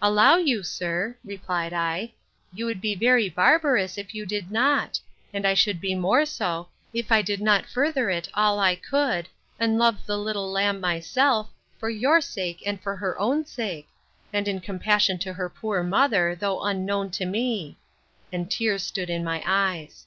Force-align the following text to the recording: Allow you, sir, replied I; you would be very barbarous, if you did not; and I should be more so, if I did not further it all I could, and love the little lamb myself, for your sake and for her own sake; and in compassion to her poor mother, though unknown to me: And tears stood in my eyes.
Allow 0.00 0.36
you, 0.38 0.62
sir, 0.62 1.18
replied 1.22 1.74
I; 1.74 2.14
you 2.54 2.64
would 2.64 2.80
be 2.80 2.94
very 2.94 3.28
barbarous, 3.28 3.98
if 3.98 4.14
you 4.14 4.24
did 4.24 4.50
not; 4.50 4.98
and 5.34 5.46
I 5.46 5.52
should 5.52 5.82
be 5.82 5.94
more 5.94 6.24
so, 6.24 6.70
if 6.94 7.12
I 7.12 7.20
did 7.20 7.42
not 7.42 7.66
further 7.68 8.08
it 8.08 8.26
all 8.32 8.58
I 8.58 8.74
could, 8.74 9.28
and 9.60 9.76
love 9.76 10.06
the 10.06 10.16
little 10.16 10.50
lamb 10.50 10.80
myself, 10.80 11.50
for 11.78 11.90
your 11.90 12.22
sake 12.22 12.62
and 12.64 12.80
for 12.80 12.96
her 12.96 13.18
own 13.20 13.44
sake; 13.44 13.86
and 14.32 14.48
in 14.48 14.60
compassion 14.62 15.18
to 15.18 15.34
her 15.34 15.50
poor 15.50 15.82
mother, 15.82 16.34
though 16.34 16.62
unknown 16.62 17.10
to 17.10 17.26
me: 17.26 17.76
And 18.32 18.50
tears 18.50 18.82
stood 18.82 19.10
in 19.10 19.22
my 19.22 19.42
eyes. 19.44 20.06